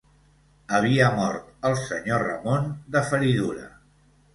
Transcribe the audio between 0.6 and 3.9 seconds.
Havia mort el senyor Ramon de feridura